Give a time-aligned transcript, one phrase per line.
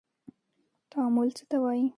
[0.91, 1.85] تعامل څه ته وايي.